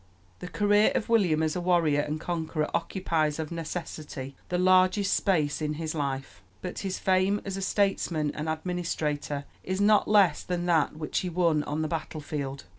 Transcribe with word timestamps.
The 0.39 0.47
career 0.47 0.91
of 0.95 1.09
William 1.09 1.43
as 1.43 1.55
a 1.55 1.61
warrior 1.61 2.01
and 2.01 2.19
conqueror 2.19 2.67
occupies 2.73 3.37
of 3.37 3.51
necessity 3.51 4.35
the 4.49 4.57
largest 4.57 5.13
space 5.13 5.61
in 5.61 5.75
his 5.75 5.93
life; 5.93 6.41
but 6.63 6.79
his 6.79 6.97
fame 6.97 7.39
as 7.45 7.55
a 7.55 7.61
statesman 7.61 8.31
and 8.33 8.49
administrator 8.49 9.45
is 9.63 9.79
not 9.79 10.07
less 10.07 10.41
than 10.41 10.65
that 10.65 10.95
which 10.95 11.19
he 11.19 11.29
won 11.29 11.61
on 11.65 11.83
the 11.83 11.87
battle 11.87 12.19
field. 12.19 12.63